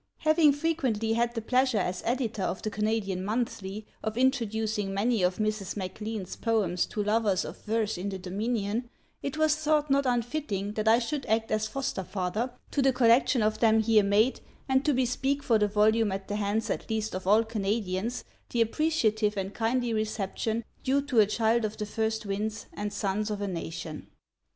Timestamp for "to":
6.87-7.03, 12.71-12.81, 14.85-14.93, 21.03-21.19